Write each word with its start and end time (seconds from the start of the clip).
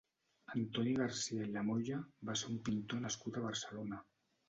Antoni 0.55 0.93
Garcia 1.01 1.45
i 1.45 1.51
Lamolla 1.59 2.01
va 2.33 2.39
ser 2.43 2.53
un 2.57 2.61
pintor 2.73 3.07
nascut 3.07 3.39
a 3.45 3.49
Barcelona. 3.49 4.07